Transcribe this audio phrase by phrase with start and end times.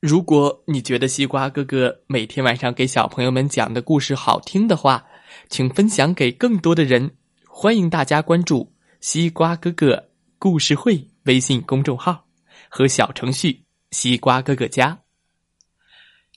[0.00, 5.06] 如果你觉得西瓜哥哥每天晚上给小朋友们讲的故事好听的话，
[5.48, 7.16] 请分享给更多的人。
[7.48, 12.26] 欢迎大家关注“西瓜哥哥故事会”微信公众号
[12.68, 15.00] 和小程序“西瓜哥哥家”。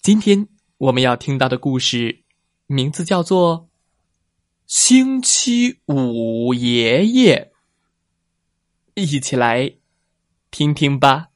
[0.01, 2.23] 今天我们要听到的故事
[2.67, 3.67] 名字叫做
[4.65, 7.51] 《星期五爷爷》，
[9.01, 9.73] 一起来
[10.49, 11.27] 听听吧。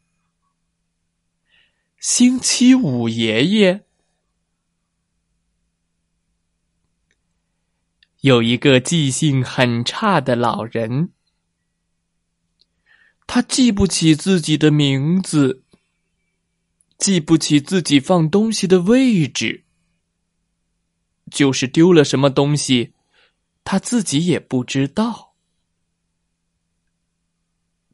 [2.03, 3.85] 星期五爷爷
[8.19, 11.13] 有一个记性很差的老人，
[13.25, 15.63] 他记不起自己的名字，
[16.97, 19.63] 记不起自己放东西的位置，
[21.31, 22.93] 就是丢了什么东西，
[23.63, 25.35] 他自己也不知道。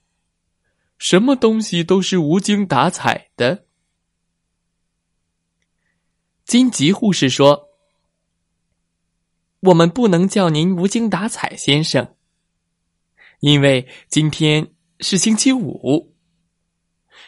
[0.97, 3.65] 什么东西都是无精打采的。
[6.45, 7.69] 金吉护士说
[9.61, 12.15] ：“我们不能叫您无精打采先生，
[13.39, 16.13] 因为今天是星期五。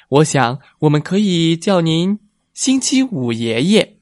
[0.09, 2.19] 我想我们可以叫您
[2.53, 4.00] 星期五爷爷。”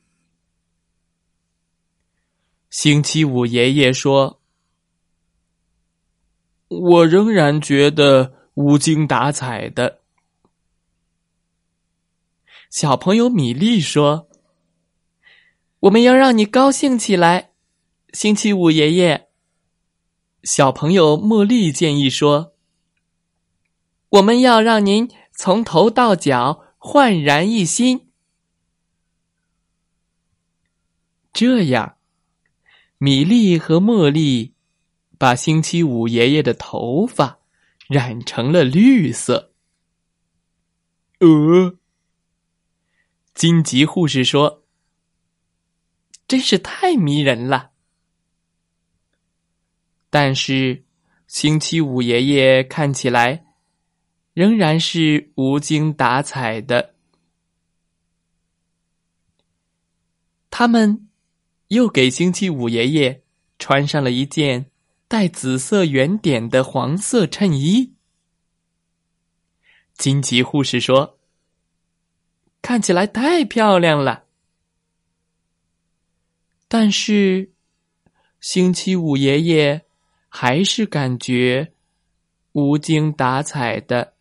[2.69, 4.41] 星期五爷爷说
[6.67, 10.01] ：“我仍然觉得。”无精打采的
[12.69, 14.29] 小朋友米粒说
[15.81, 17.51] ：“我们要让你高兴起来，
[18.13, 19.29] 星期五爷爷。”
[20.43, 22.53] 小朋友茉莉建议说
[24.09, 28.09] ：“我们要让您从头到脚焕然一新。”
[31.31, 31.97] 这样，
[32.97, 34.53] 米粒和茉莉
[35.17, 37.39] 把星期五爷爷的头发。
[37.93, 39.53] 染成了绿色。
[41.19, 41.77] 呃，
[43.35, 44.65] 荆棘护士说
[46.27, 47.71] ：“真是太迷人了。”
[50.09, 50.83] 但是，
[51.27, 53.45] 星期五爷爷看起来
[54.33, 56.95] 仍然是无精打采的。
[60.49, 61.07] 他们
[61.67, 63.23] 又给星期五爷爷
[63.59, 64.72] 穿上了一件。
[65.13, 67.93] 带紫色圆点的黄色衬衣，
[69.93, 71.19] 荆棘护士说
[72.63, 74.23] ：“看起来太漂亮了。”
[76.67, 77.53] 但是，
[78.41, 79.85] 星期五爷爷
[80.29, 81.73] 还是感觉
[82.53, 84.15] 无精打采的。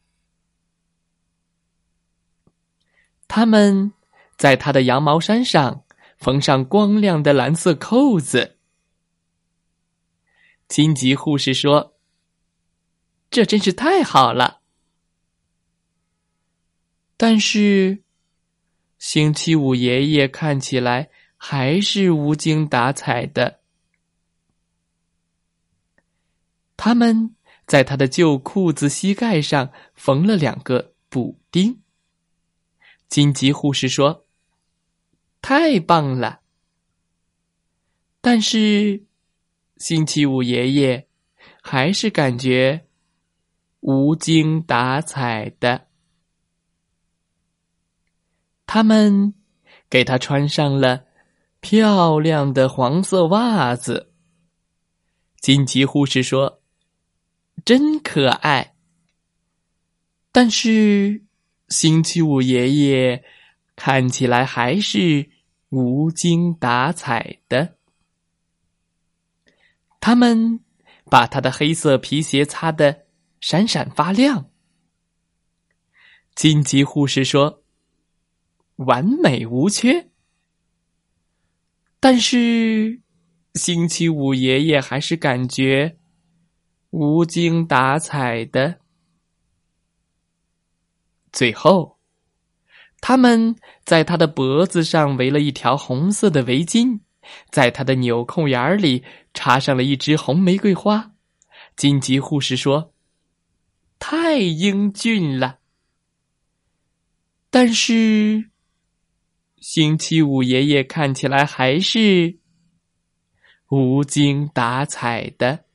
[3.26, 3.94] 他们
[4.36, 5.84] 在他的羊毛衫上
[6.18, 8.58] 缝上光亮的蓝色扣子。
[10.72, 11.98] 金吉护士说
[13.30, 14.62] ：“这真是太好了。”
[17.18, 18.02] 但是，
[18.98, 23.60] 星期五爷爷看起来还是无精打采的。
[26.78, 31.82] 他们在他的旧裤子膝盖上缝了两个补丁。
[33.10, 34.24] 金吉护士说
[35.42, 36.40] ：“太棒了。”
[38.22, 39.04] 但是。
[39.82, 41.08] 星期五爷爷
[41.60, 42.86] 还是感觉
[43.80, 45.88] 无精打采的。
[48.64, 49.34] 他们
[49.90, 51.06] 给他穿上了
[51.58, 54.12] 漂亮的黄色袜子。
[55.40, 56.62] 金吉护士说
[57.66, 58.76] ：“真可爱。”
[60.30, 61.24] 但是
[61.70, 63.24] 星期五爷爷
[63.74, 65.28] 看起来还是
[65.70, 67.81] 无精打采的。
[70.02, 70.58] 他们
[71.04, 73.06] 把他的黑色皮鞋擦得
[73.40, 74.50] 闪闪发亮。
[76.34, 77.62] 金吉护士说
[78.84, 80.08] ：“完美无缺。”
[82.00, 83.00] 但是
[83.54, 85.98] 星期五爷爷还是感觉
[86.90, 88.80] 无精打采的。
[91.30, 92.00] 最后，
[93.00, 93.54] 他们
[93.84, 96.98] 在他的脖子上围了一条红色的围巾。
[97.52, 99.04] 在他的纽扣眼里
[99.34, 101.12] 插上了一枝红玫瑰花，
[101.76, 102.92] 荆棘护士说
[103.98, 105.60] ：“太英俊了。”
[107.50, 108.50] 但是，
[109.58, 112.38] 星期五爷爷看起来还是
[113.68, 115.66] 无精打采的。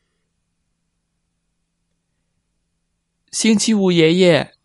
[3.32, 4.56] 星期五爷爷，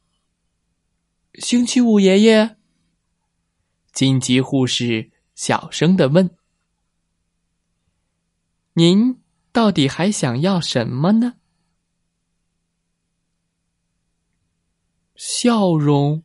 [1.34, 2.56] 星期五爷爷，
[3.92, 6.34] 紧急护士小声的问
[8.74, 9.20] ：“您
[9.52, 11.34] 到底还想要什么呢？”
[15.14, 16.24] 笑容，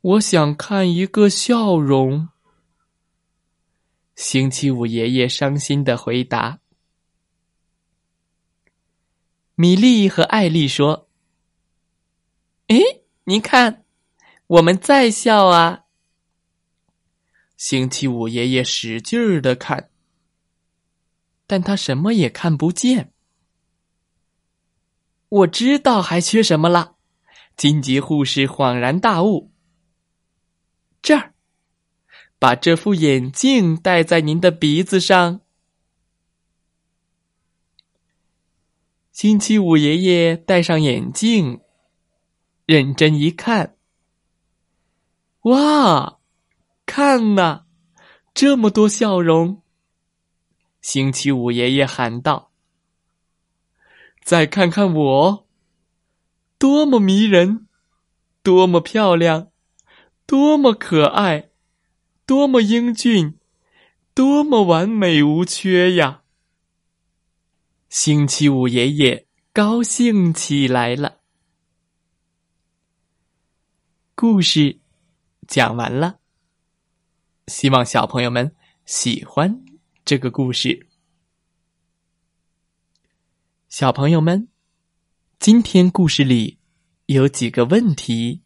[0.00, 2.28] 我想看一个笑容。
[4.14, 6.60] 星期五爷爷伤心的回答。
[9.54, 11.08] 米莉和艾丽说
[12.68, 12.76] ：“哎，
[13.24, 13.84] 您看，
[14.46, 15.84] 我们在笑啊。”
[17.56, 19.90] 星期五爷爷使劲儿的看，
[21.52, 23.12] 但他什么也看不见。
[25.28, 26.96] 我知道还缺什么了。
[27.58, 29.52] 紧急护士恍然大悟
[31.02, 31.34] ：“这儿，
[32.38, 35.42] 把这副眼镜戴在您的鼻子上。”
[39.12, 41.60] 星期五爷爷戴上眼镜，
[42.64, 43.76] 认真一看，
[45.42, 46.18] 哇，
[46.86, 47.66] 看呐，
[48.32, 49.61] 这么多笑容！
[50.82, 52.50] 星期五爷爷喊道
[54.22, 55.48] ：“再看看我。”
[56.58, 57.66] 多么迷人，
[58.42, 59.50] 多么漂亮，
[60.26, 61.50] 多么可爱，
[62.26, 63.38] 多么英俊，
[64.14, 66.22] 多么完美无缺呀！
[67.88, 71.18] 星期五爷爷高兴起来了。
[74.14, 74.80] 故事
[75.48, 76.20] 讲完了，
[77.48, 79.64] 希望小朋友们喜欢
[80.04, 80.88] 这个故事。
[83.68, 84.48] 小朋友们。
[85.38, 86.60] 今天故事里
[87.06, 88.42] 有几个问题，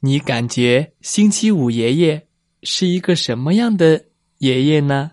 [0.00, 2.28] 你感觉星期五爷爷
[2.62, 4.06] 是一个什么样的
[4.38, 5.12] 爷爷呢？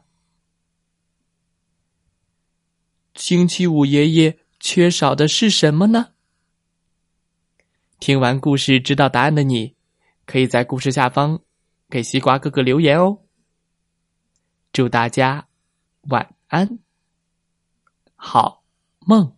[3.16, 6.14] 星期五爷爷缺少的是什么呢？
[8.00, 9.76] 听完故事知道答案的你，
[10.26, 11.42] 可以在故事下方
[11.90, 13.23] 给西瓜哥哥留言哦。
[14.74, 15.48] 祝大家
[16.10, 16.80] 晚安，
[18.16, 18.64] 好
[19.02, 19.38] 梦。